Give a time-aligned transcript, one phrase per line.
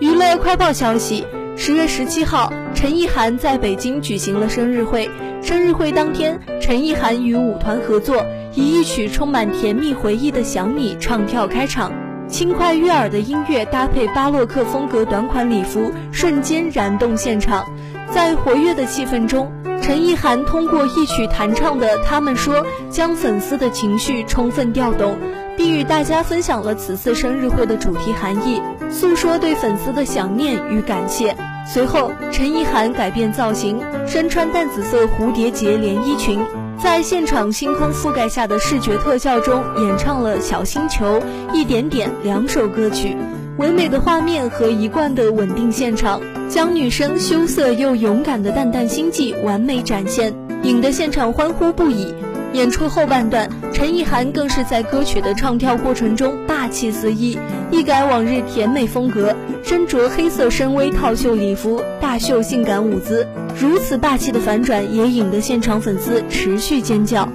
[0.00, 5.10] 娱乐快报消息：十月十七号，陈意涵在北京举行了生日会。
[5.42, 8.24] 生日会当天，陈意涵与舞团合作，
[8.54, 11.92] 以一曲充满甜蜜回忆的《想你》唱跳开场，
[12.28, 17.66] 轻快悦耳的音乐搭配巴洛克风格短款礼服，瞬间燃动现场。
[18.12, 19.50] 在活跃的气氛中，
[19.82, 22.54] 陈意涵通过一曲弹唱的《他们说》，
[22.88, 25.18] 将粉丝的情绪充分调动。
[25.56, 31.36] 并与大家分享了此次生日会的主题含义，诉说对粉丝的想念与感谢。
[31.66, 36.40] 随后，陈意涵改变造型，身穿淡紫色蝴蝶结连衣裙，
[36.82, 41.20] 在现场星空覆盖下的视觉特效中演唱了《小星球》
[41.52, 43.16] 《一点点》两首歌曲。
[43.58, 50.32] 唯美的画面和一贯的稳定现场，将女生羞涩又勇敢的淡淡心迹完美展现，
[50.62, 52.14] 引得现场欢呼不已。
[52.52, 57.38] 演出后半段，陈意涵更是在歌曲的唱跳过程中霸气四溢，
[57.70, 63.26] 一改往日甜美风格，身着黑色深 V 套袖礼服，大秀性感舞姿。
[63.58, 67.28] 如此霸气的反转，也引得现场粉丝持续尖叫。